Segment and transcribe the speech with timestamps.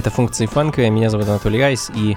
[0.00, 2.16] Это функции фанка, меня зовут Анатолий Айс, и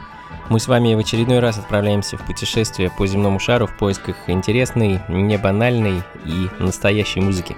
[0.50, 5.02] мы с вами в очередной раз отправляемся в путешествие по земному шару в поисках интересной,
[5.10, 7.58] не банальной и настоящей музыки.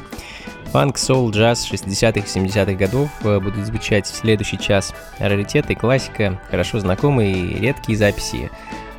[0.72, 4.96] Фанк, соул, джаз 60-х, 70-х годов э, будут звучать в следующий час.
[5.20, 8.50] Раритеты, классика, хорошо знакомые редкие записи,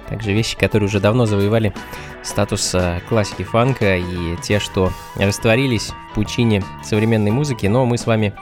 [0.09, 1.75] также вещи, которые уже давно завоевали
[2.23, 8.07] статус э, классики фанка и те, что растворились в пучине современной музыки, но мы с
[8.07, 8.33] вами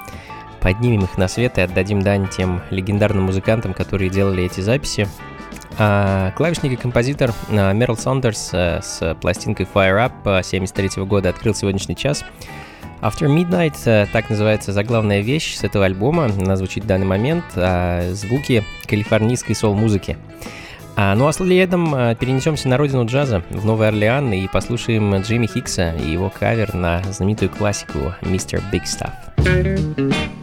[0.65, 5.07] поднимем их на свет и отдадим дань тем легендарным музыкантам, которые делали эти записи.
[5.79, 11.55] А, клавишник и композитор а, Мерл Сондерс а, с пластинкой Fire Up 73 года открыл
[11.55, 12.25] сегодняшний час.
[13.03, 17.45] After Midnight, а, так называется заглавная вещь с этого альбома, она звучит в данный момент,
[17.57, 20.17] а, звуки калифорнийской сол-музыки.
[20.97, 25.93] А, ну а следом перенесемся на родину джаза, в Новый Орлеан, и послушаем Джимми Хикса
[25.93, 28.63] и его кавер на знаменитую классику Mr.
[28.73, 30.34] Big Stuff.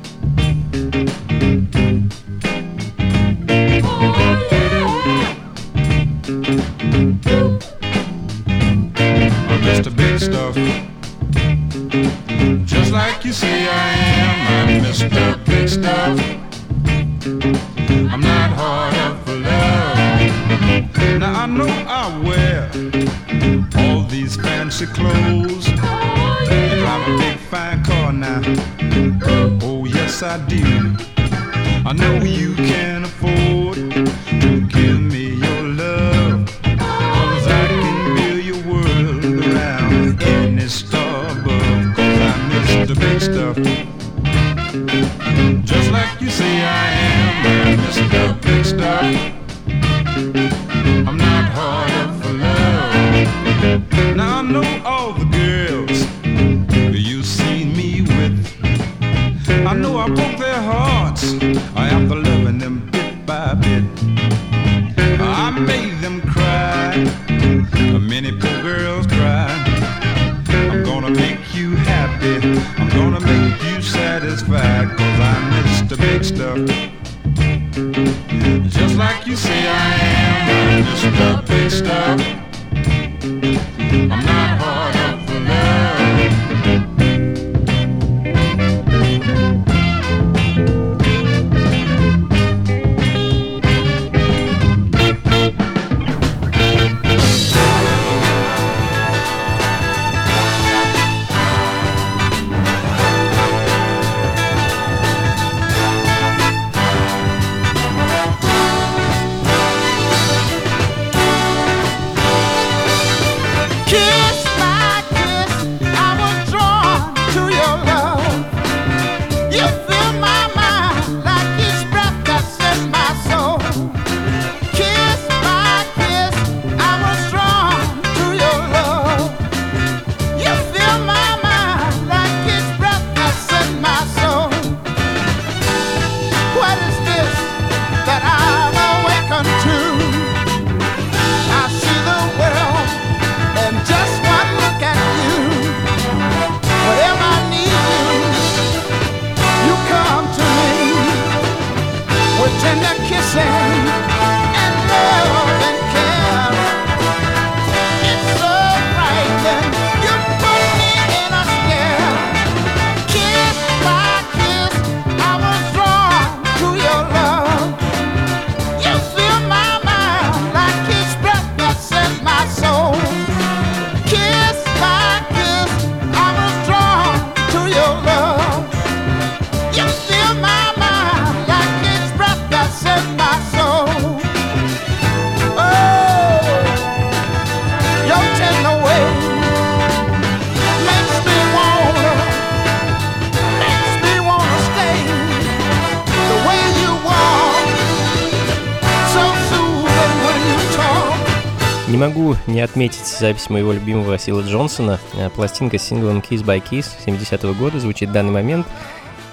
[203.22, 205.00] запись моего любимого Сила Джонсона.
[205.14, 208.66] Э, пластинка с синглом Kiss by Kiss 70-го года звучит в данный момент.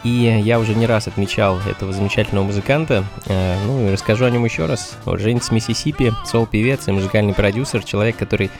[0.04, 3.04] И я уже не раз отмечал этого замечательного музыканта.
[3.26, 4.98] Э, ну и расскажу о нем еще раз.
[5.06, 8.50] Уроженец Миссисипи, сол-певец и музыкальный продюсер, человек, который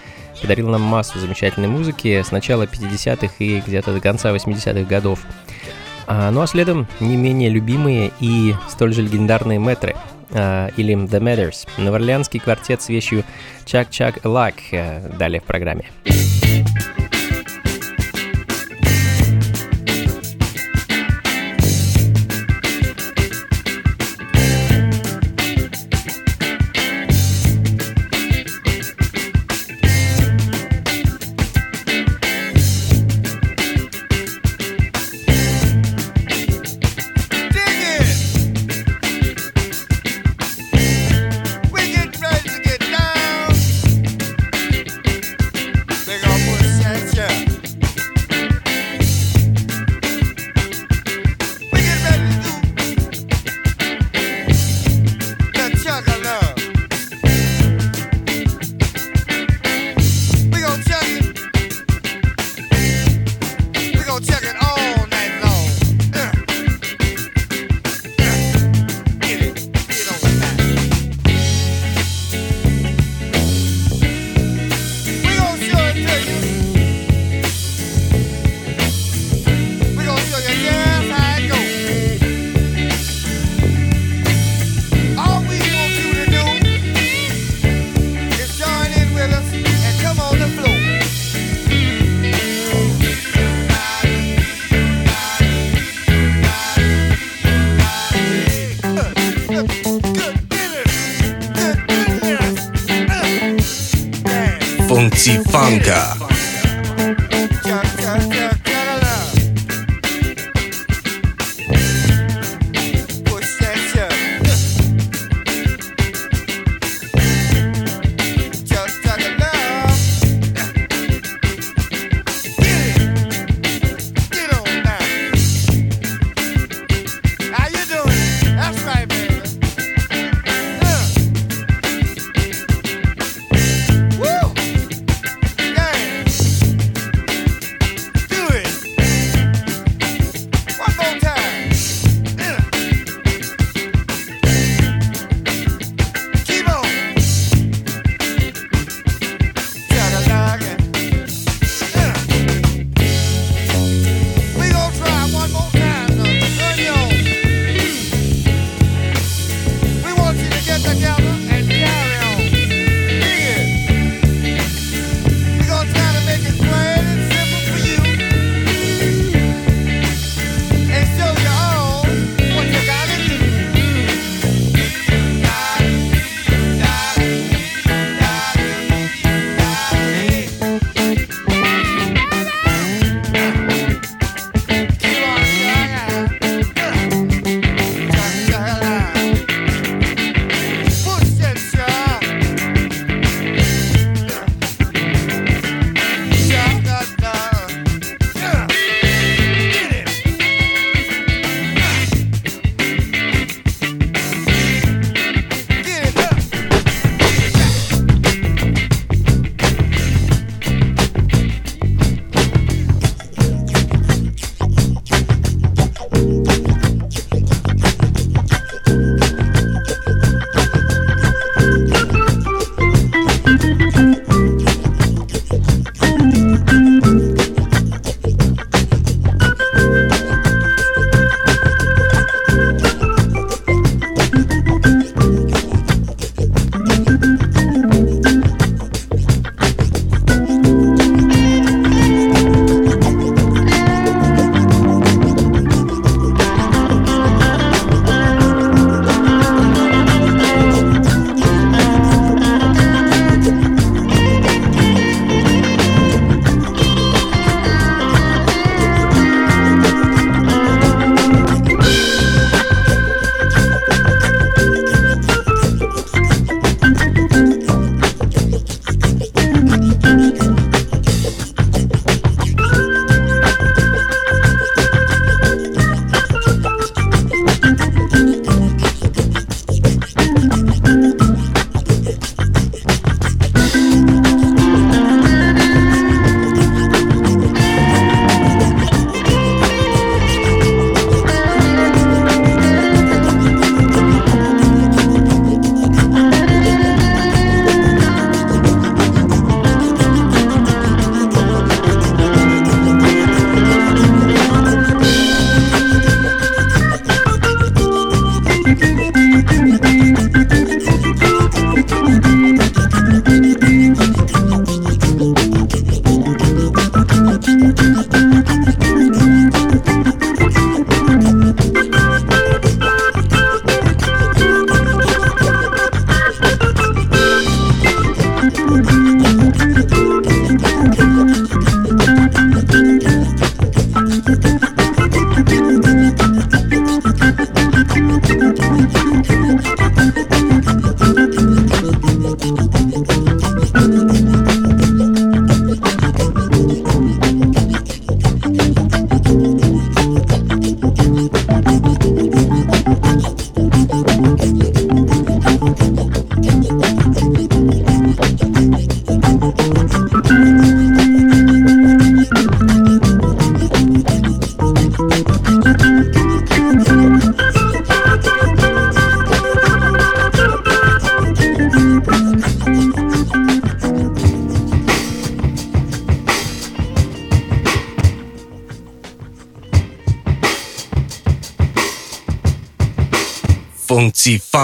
[0.40, 5.20] подарил нам массу замечательной музыки с начала 50-х и где-то до конца 80-х годов.
[6.06, 9.94] А, ну а следом не менее любимые и столь же легендарные метры–
[10.30, 11.69] э, или The Matters.
[11.76, 13.25] Новоорлеанский квартет с вещью
[13.64, 15.84] «Чак-Чак Лак» э, далее в программе.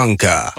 [0.04, 0.53] Bianca.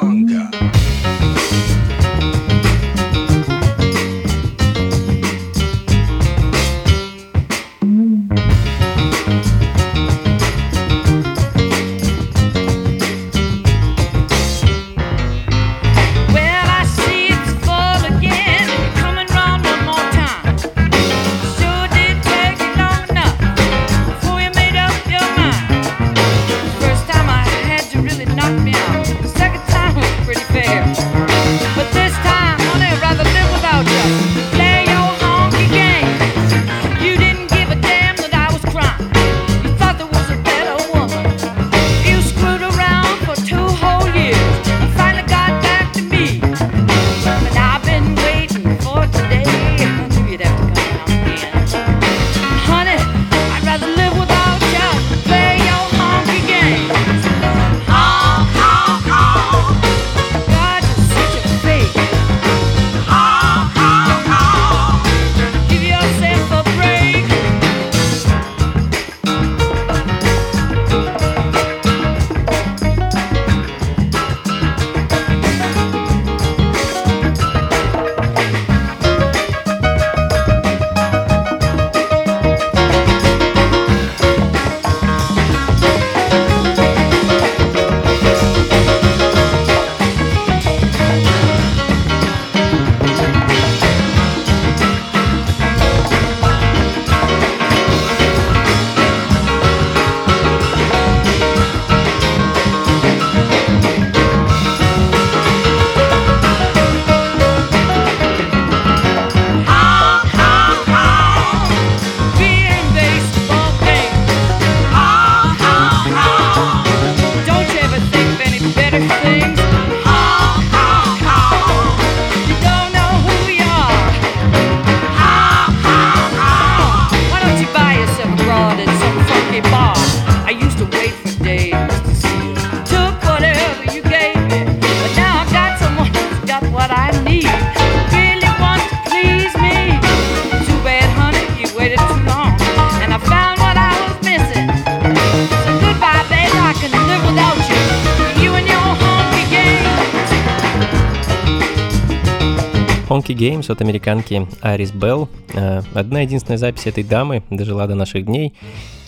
[153.36, 155.30] Dirty Games от американки Арис Белл.
[155.54, 158.54] Э, одна единственная запись этой дамы дожила до наших дней.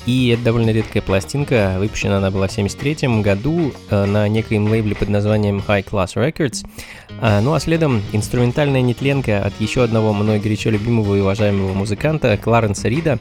[0.06, 4.96] И это довольно редкая пластинка, выпущена она была в 1973 году э, на некоем лейбле
[4.96, 6.66] под названием High Class Records.
[7.20, 12.38] А, ну а следом инструментальная нетленка от еще одного мной горячо любимого и уважаемого музыканта
[12.38, 13.20] Кларенса Рида.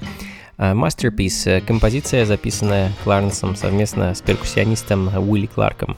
[0.58, 5.96] А, Masterpiece– композиция, записанная Кларенсом совместно с перкуссионистом Уилли Кларком.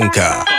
[0.00, 0.49] Blanca.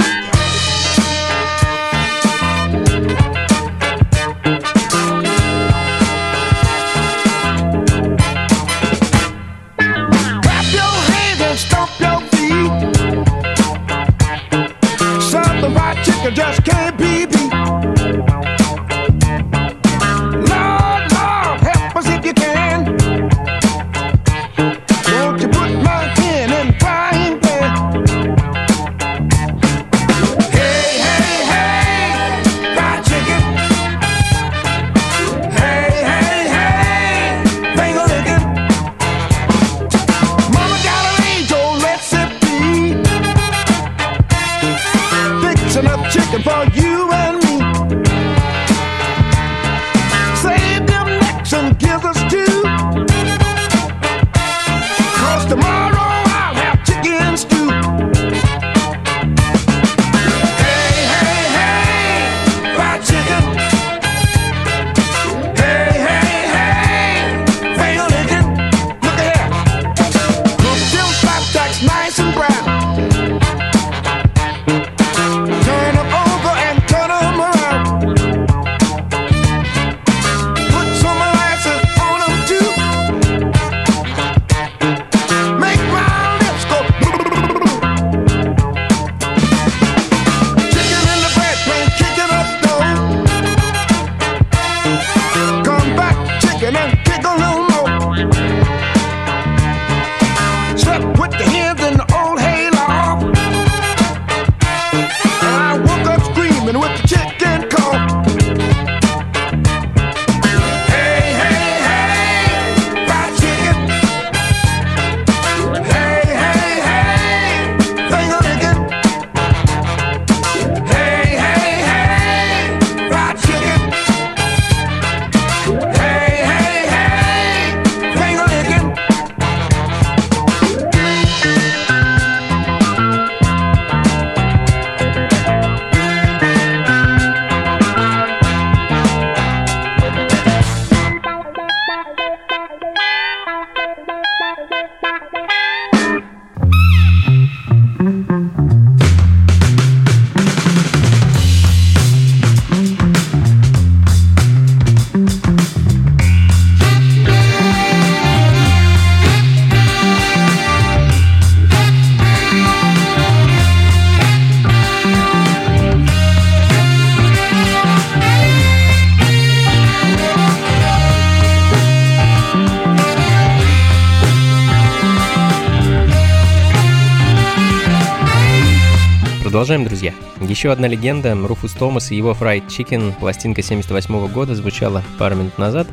[180.51, 185.57] Еще одна легенда, Руфус Томас и его Fried Chicken, пластинка 78 года, звучала пару минут
[185.57, 185.87] назад.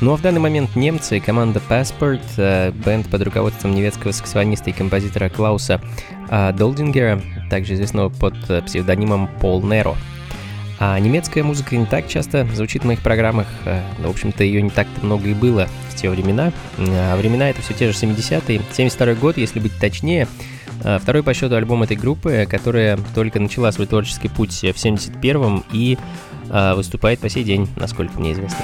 [0.00, 4.72] Ну а в данный момент немцы, команда Passport, э, бенд под руководством немецкого саксофониста и
[4.72, 5.82] композитора Клауса
[6.30, 9.94] э, Долдингера, также известного под э, псевдонимом Пол Неро.
[10.78, 14.70] А немецкая музыка не так часто звучит в моих программах, э, в общем-то, ее не
[14.70, 16.50] так-то много и было в те времена.
[16.78, 20.26] А времена это все те же 70-е, 72 год, если быть точнее,
[20.80, 25.98] Второй по счету альбом этой группы, которая только начала свой творческий путь в 71-м и
[26.50, 28.58] а, выступает по сей день, насколько мне известно.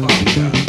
[0.00, 0.59] Colombia.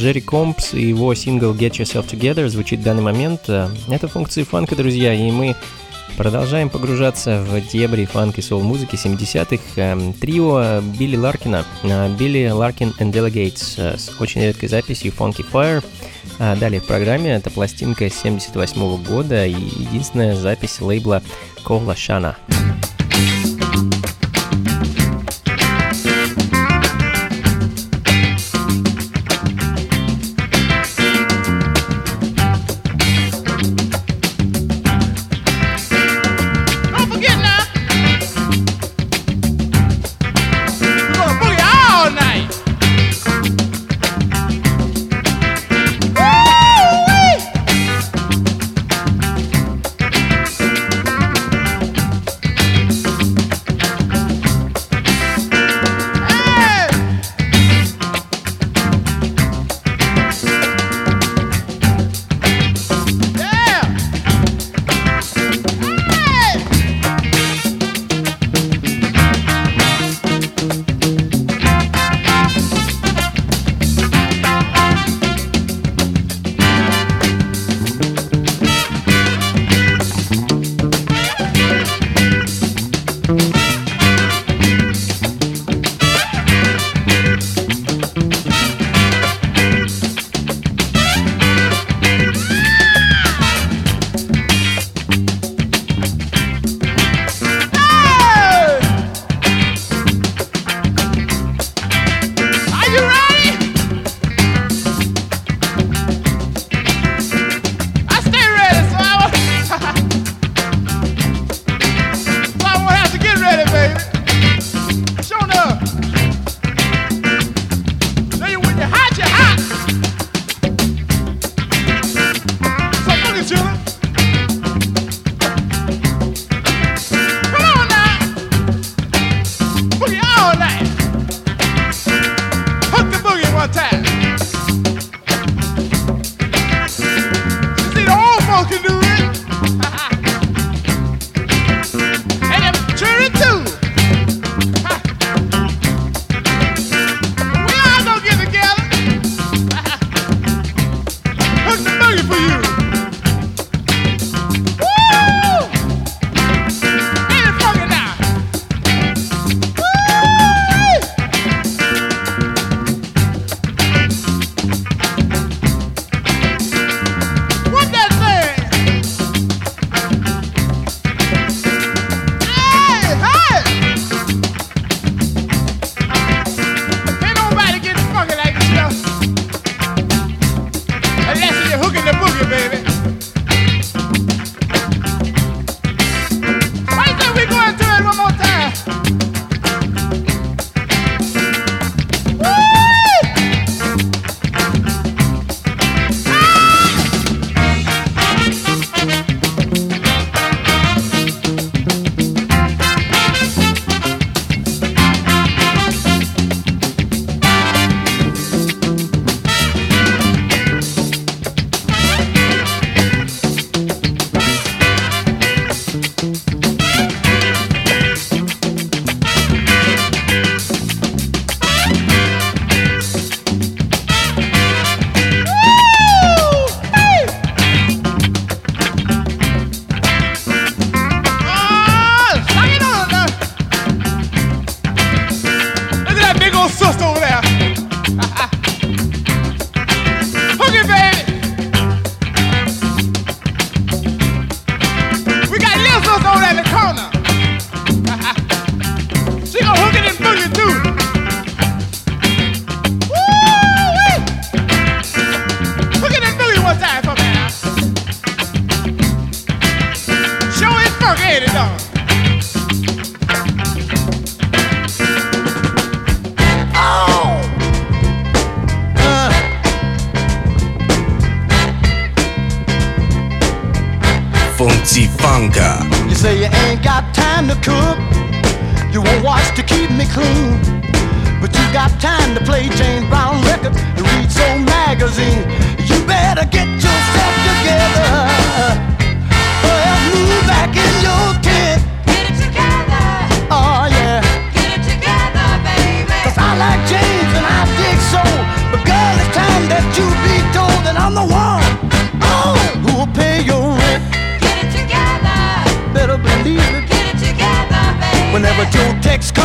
[0.00, 3.50] Джерри Компс и его сингл Get Yourself Together звучит в данный момент.
[3.50, 5.54] Это функции фанка, друзья, и мы
[6.16, 9.62] продолжаем погружаться в дебри фанк и соул-музыки 70-х.
[9.76, 15.44] Эм, Трио Билли Ларкина, э, Билли Ларкин and Delegates э, с очень редкой записью Funky
[15.52, 15.84] Fire.
[16.38, 21.22] А Далее в программе это пластинка 78 года и единственная запись лейбла
[21.62, 22.38] Кола Шана.
[22.48, 22.79] Don't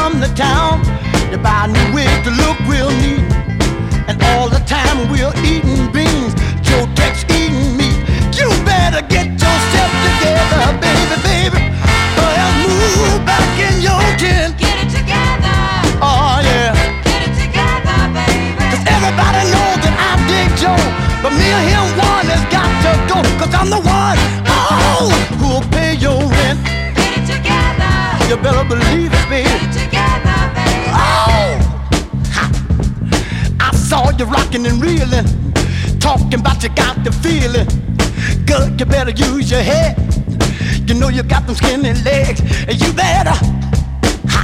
[0.05, 0.85] come to town,
[1.31, 3.25] you buy new wig to look real neat.
[4.05, 7.97] And all the time we're eating beans, Joe Tex eating meat.
[8.37, 11.61] You better get yourself together, baby, baby.
[12.21, 14.53] Or else move back in your tent.
[14.61, 15.57] Get it together,
[16.05, 16.77] Oh yeah.
[17.01, 18.61] get it together, baby.
[18.61, 20.85] Cause everybody knows that I dig Joe.
[21.25, 23.17] But me and him one has got to go.
[23.41, 24.19] Cause I'm the one,
[24.53, 25.09] oh,
[25.41, 26.61] who'll pay your rent.
[26.93, 27.89] Get it together,
[28.29, 29.64] You better believe it, baby.
[34.19, 35.25] You rocking and reeling,
[35.99, 37.67] talking about you got the feeling.
[38.45, 39.97] Good, you better use your head.
[40.87, 43.35] You know you got them skinny legs, and you better
[44.29, 44.43] ha.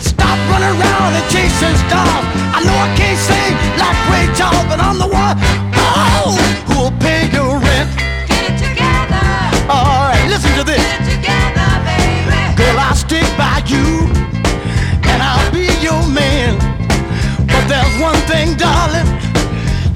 [0.00, 2.24] stop running around and chasing stars.
[2.52, 5.36] I know I can't sing like Ray Charles, but I'm the one
[5.78, 6.36] oh,
[6.68, 7.88] who'll pay your rent.
[8.28, 9.22] Get it together,
[9.70, 10.76] All right, listen to this.
[10.76, 12.56] get it together, baby.
[12.56, 14.01] Girl, I'll stick by you
[18.42, 19.06] thing, darling,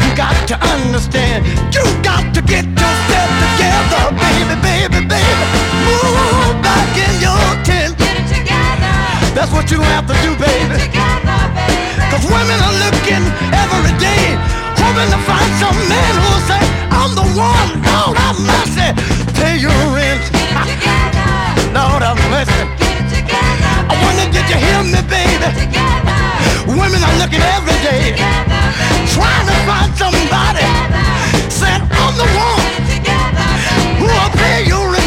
[0.02, 1.42] you got to understand.
[1.74, 5.46] You got to get yourself together, baby, baby, baby.
[5.86, 7.98] Move back in your tent.
[7.98, 8.94] Get it together,
[9.34, 10.78] That's what you have to do, baby.
[10.78, 12.06] together, baby.
[12.10, 14.24] Cause women are looking every day,
[14.78, 16.62] hoping to find some man who'll say,
[16.94, 18.88] I'm the one, Lord have mercy.
[19.38, 20.22] Pay your rent.
[20.30, 22.85] Get it together, Lord have mercy.
[23.88, 25.48] Together, I wonder, did you hear me, baby?
[25.54, 28.60] together, Women are looking every day, together,
[29.14, 30.66] trying to find somebody.
[31.50, 33.48] Said, I'm the one Together,
[33.98, 35.06] who will pay your rent,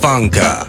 [0.00, 0.59] Funka.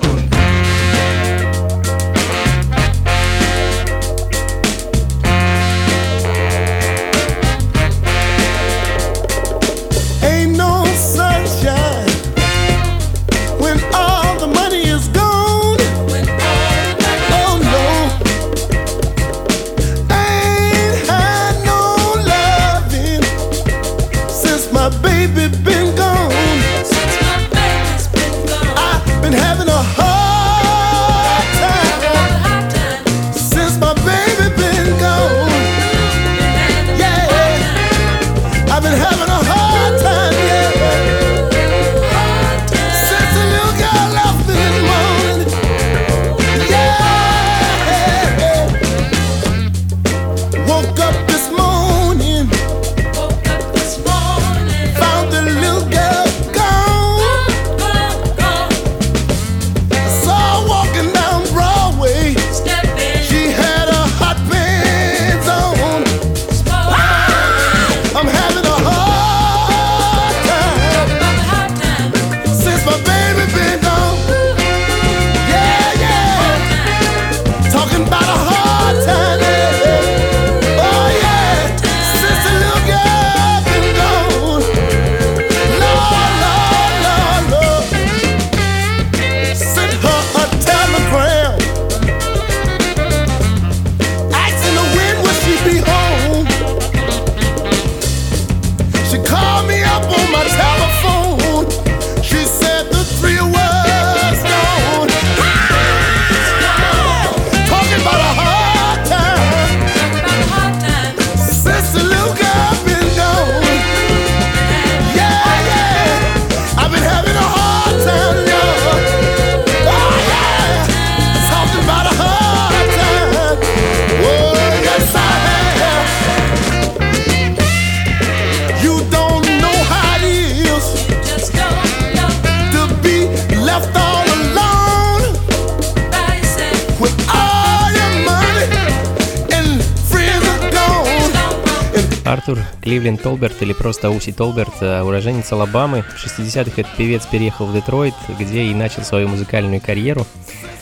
[142.41, 146.01] Артур Кливлин Толберт или просто Уси Толберт, э, уроженец Алабамы.
[146.01, 150.25] В 60-х этот певец переехал в Детройт, где и начал свою музыкальную карьеру.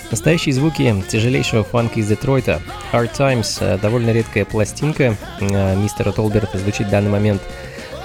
[0.10, 2.62] Настоящие звуки тяжелейшего фанка из Детройта.
[2.94, 7.42] Hard Times– э, довольно редкая пластинка э, мистера Толберта звучит в данный момент.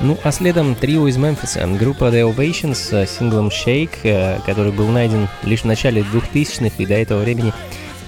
[0.01, 5.29] Ну а следом трио из Мемфиса, группа The Ovations с синглом Shake, который был найден
[5.45, 7.53] лишь в начале 2000-х и до этого времени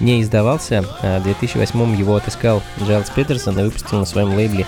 [0.00, 0.84] не издавался.
[1.00, 4.66] В 2008 его отыскал Джайлз Питерсон и выпустил на своем лейбле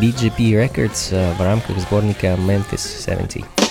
[0.00, 3.61] BGP Records eh, v raмках сборника Memphis 70.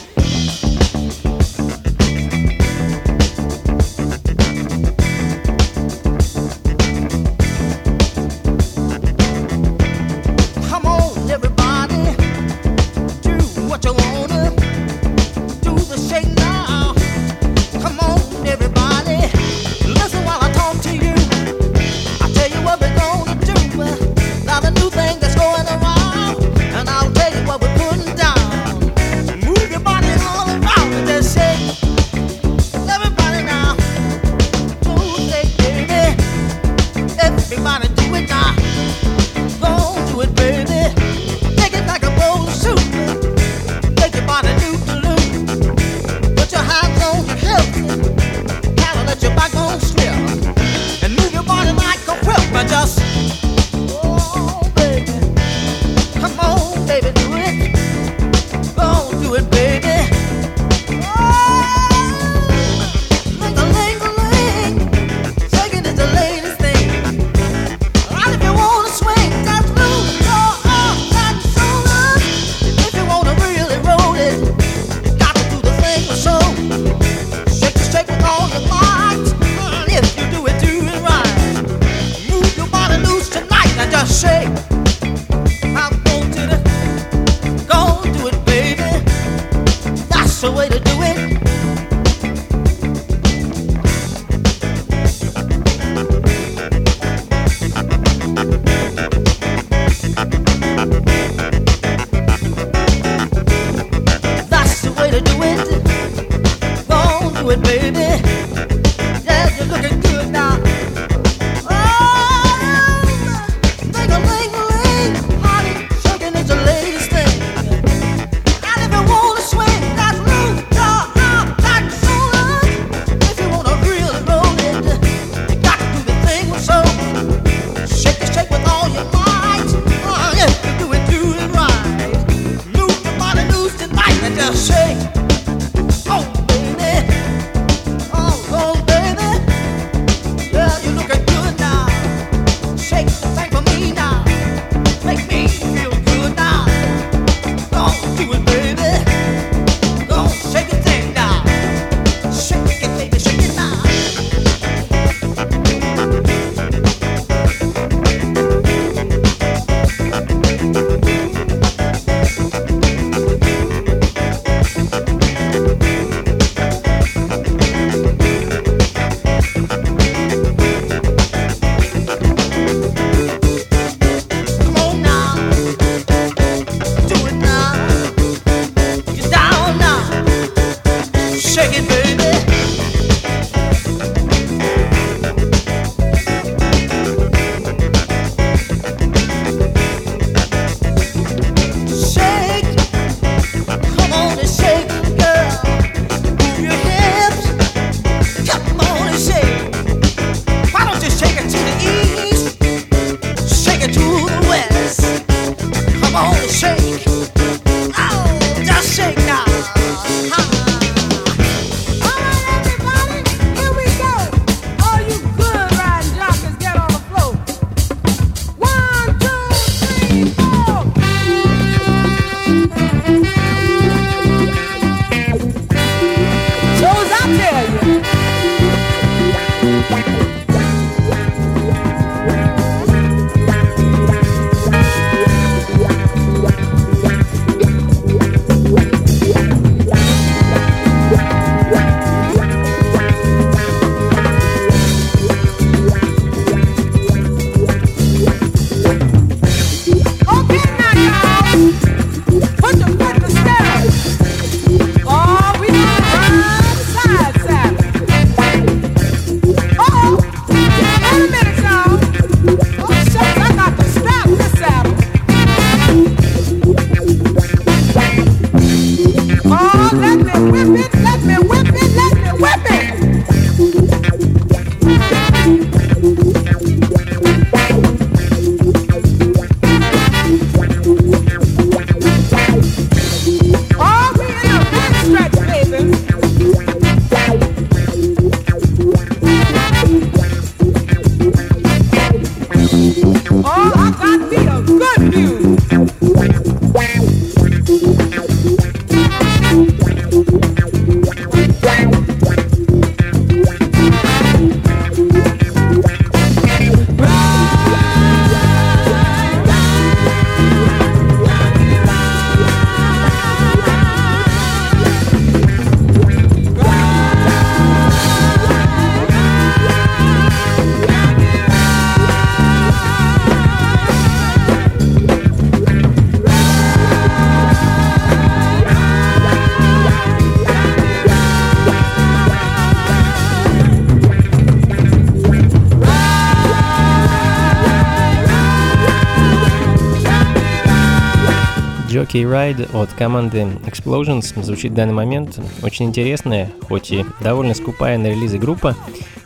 [342.21, 345.39] Jockey Ride от команды Explosions звучит в данный момент.
[345.63, 348.75] Очень интересная, хоть и довольно скупая на релизы группа.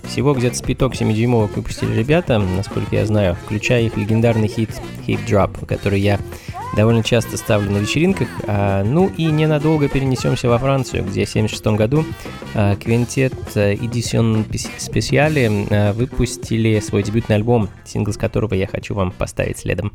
[0.04, 4.70] Всего где-то спиток 7-дюймовок выпустили ребята, насколько я знаю, включая их легендарный хит
[5.08, 6.20] Hip Drop, который я
[6.76, 8.28] довольно часто ставлю на вечеринках.
[8.48, 12.06] А, ну и ненадолго перенесемся во Францию, где в 1976 году
[12.54, 19.12] а, квинтет Edition Speciale а, выпустили свой дебютный альбом, сингл с которого я хочу вам
[19.12, 19.92] поставить следом.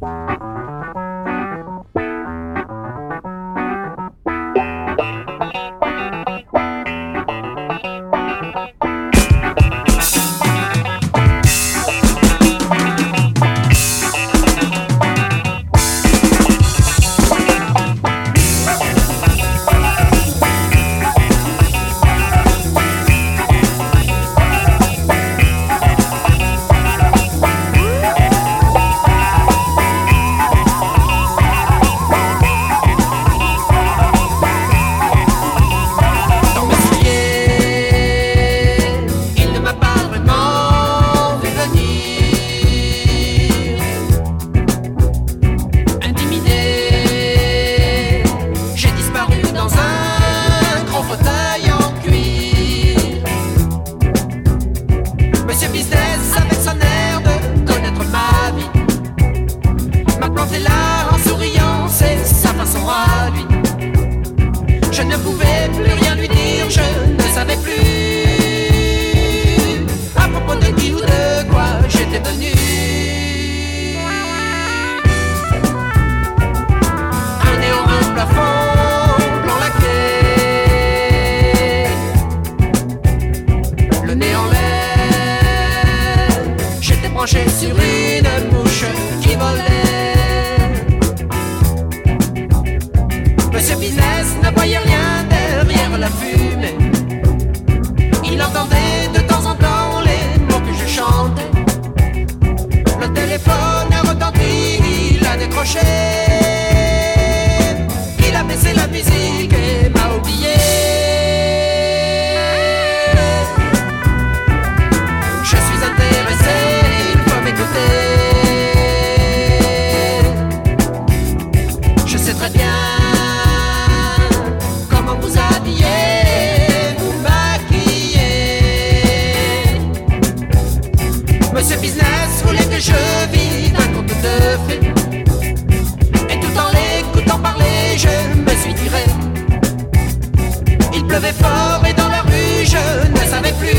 [142.71, 143.77] Je ne savais plus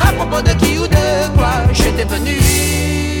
[0.00, 3.13] à propos de qui ou de quoi j'étais venu.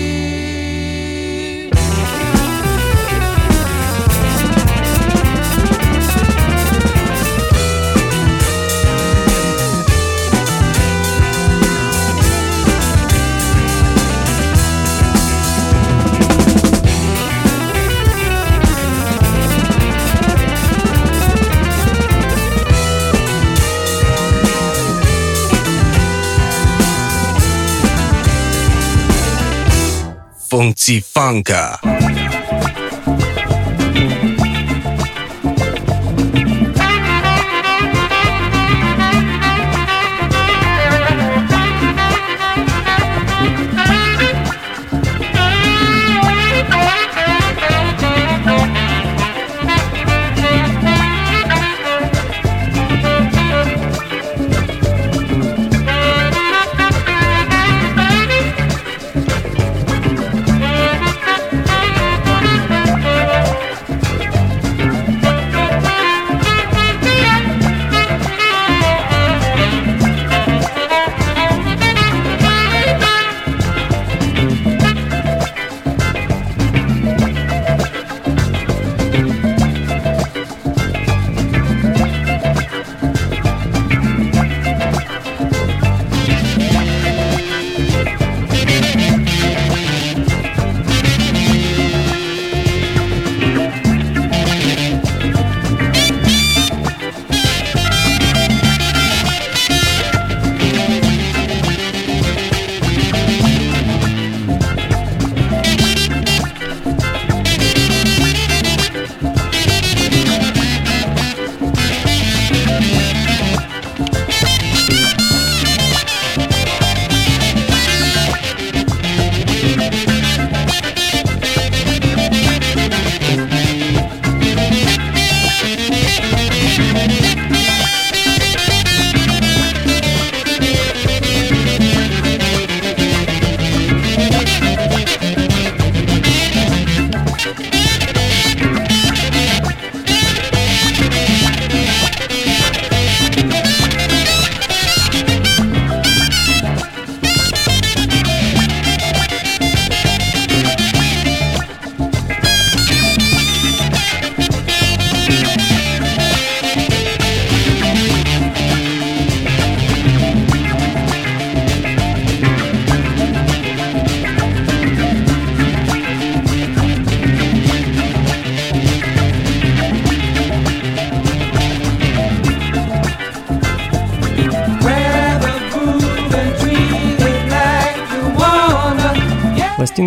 [30.54, 31.93] 控制房价。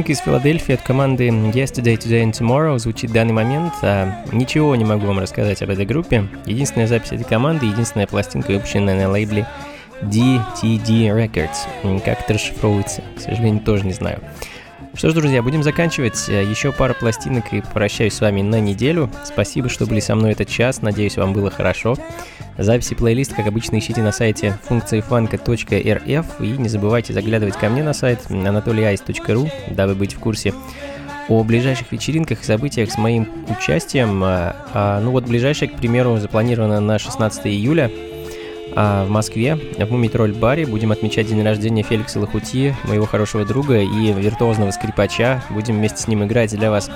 [0.07, 3.73] Пластинка из Филадельфии от команды Yesterday, Today and Tomorrow звучит в данный момент.
[3.81, 6.29] А, ничего не могу вам рассказать об этой группе.
[6.45, 9.45] Единственная запись этой команды, единственная пластинка, выпущенная на лейбле
[10.03, 12.01] DTD Records.
[12.05, 14.21] Как это расшифровывается, к сожалению, тоже не знаю.
[14.93, 16.27] Что ж, друзья, будем заканчивать.
[16.29, 19.09] Еще пара пластинок и прощаюсь с вами на неделю.
[19.25, 20.81] Спасибо, что были со мной этот час.
[20.81, 21.97] Надеюсь, вам было хорошо.
[22.57, 27.93] Записи плейлист, как обычно, ищите на сайте функциифанка.рф и не забывайте заглядывать ко мне на
[27.93, 30.53] сайт anatolyice.ru, дабы быть в курсе
[31.29, 34.23] о ближайших вечеринках и событиях с моим участием.
[34.23, 37.91] А, а, ну вот ближайшее, к примеру, запланировано на 16 июля
[38.75, 40.65] а, в Москве, в Мумитроль баре.
[40.65, 45.43] Будем отмечать день рождения Феликса Лохути, моего хорошего друга и виртуозного скрипача.
[45.51, 46.89] Будем вместе с ним играть для вас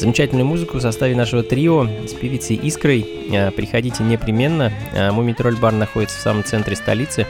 [0.00, 3.06] замечательную музыку в составе нашего трио с певицей Искрой.
[3.32, 4.72] А, приходите непременно.
[4.94, 7.26] А, Мумитроль бар находится в самом центре столицы,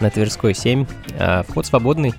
[0.00, 0.86] на Тверской 7.
[1.18, 2.14] А, вход свободный.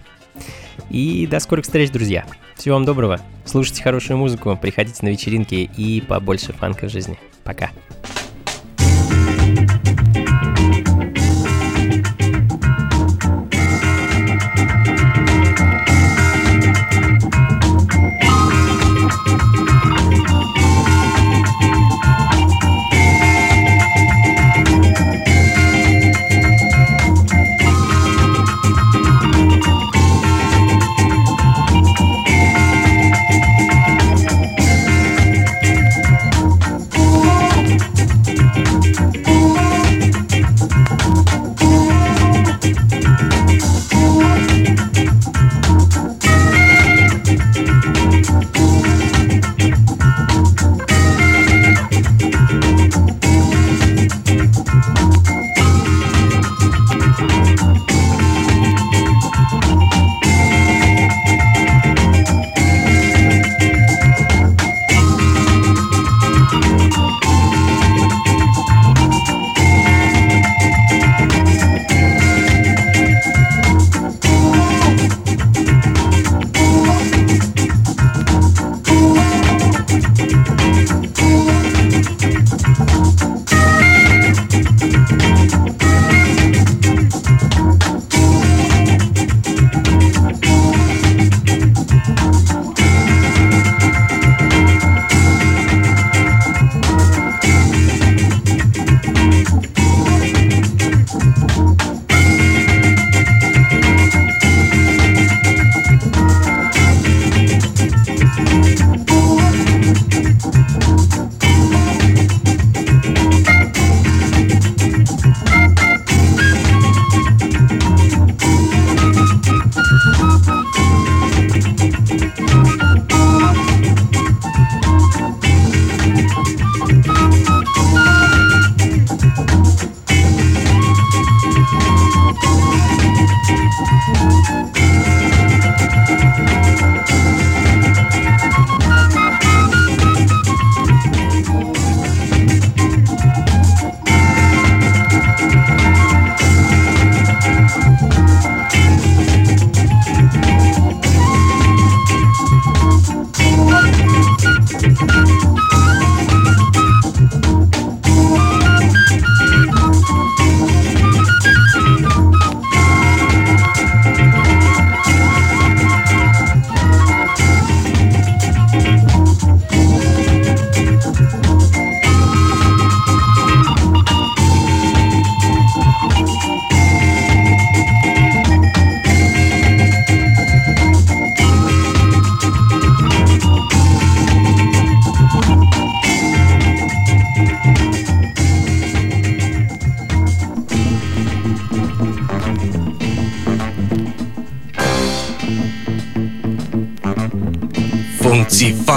[0.89, 2.25] И до скорых встреч, друзья.
[2.55, 3.19] Всего вам доброго.
[3.45, 7.17] Слушайте хорошую музыку, приходите на вечеринки и побольше фанка в жизни.
[7.43, 7.71] Пока.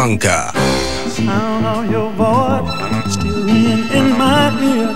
[0.05, 0.53] Funka.
[1.09, 4.93] sound of your voice still ringing in my ear.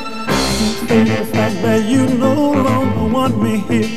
[0.84, 3.88] Face the fact that you no longer want me here.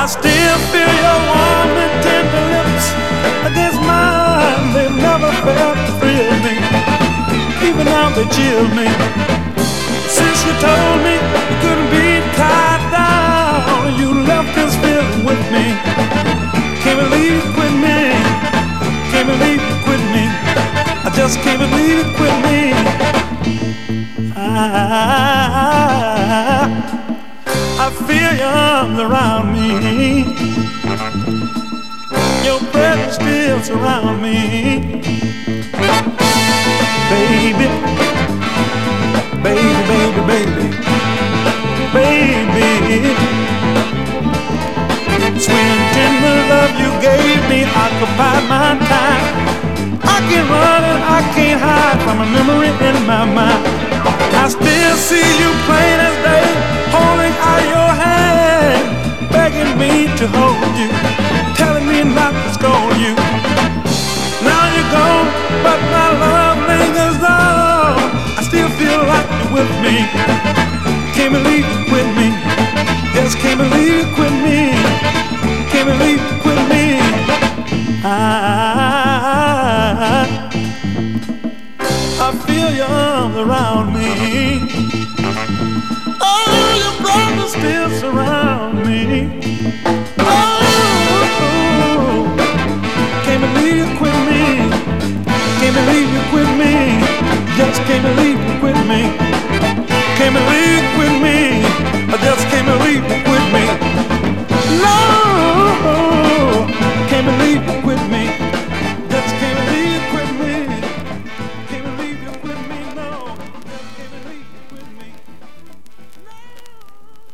[0.00, 2.86] I still feel your warm and tender lips
[3.48, 4.64] against mine.
[4.72, 6.56] They've never felt to thrill me,
[7.68, 8.88] even now they chill me.
[10.08, 12.08] Since you told me you couldn't be
[12.40, 15.66] tied down, you left this feeling with me.
[16.80, 18.25] Can't believe quit me.
[19.38, 19.76] Believe you
[20.16, 20.24] me.
[21.04, 22.72] I just can't believe you quit me.
[24.34, 24.38] I,
[27.78, 29.68] I feel your arms around me.
[32.46, 35.02] Your breath still around me.
[37.10, 37.68] Baby,
[39.42, 40.66] baby, baby,
[41.92, 43.45] baby, baby.
[46.66, 49.24] Love you gave me occupied my time.
[50.02, 53.62] I can't run and I can't hide from a memory in my mind.
[54.34, 56.48] I still see you plain as day,
[56.94, 58.82] holding out your hand,
[59.30, 60.90] begging me to hold you,
[61.54, 63.14] telling me not to scold you.
[64.42, 65.28] Now you're gone,
[65.62, 67.94] but my love lingers on.
[68.38, 69.96] I still feel like you're with me.
[71.14, 72.28] Can't believe with me.
[73.14, 74.58] Just can't believe with me.
[75.72, 76.22] Can't believe
[78.06, 79.96] high.
[82.26, 84.10] I feel your arms around me.
[86.20, 89.02] Oh, your brother still surround me.
[90.18, 90.34] Oh,
[91.92, 92.18] oh,
[93.24, 94.42] can't believe you quit me.
[95.60, 96.74] Can't believe you quit me.
[97.58, 99.02] Just can't believe you quit me.
[100.18, 101.38] Can't believe you quit me.
[102.14, 103.25] I just can't believe you.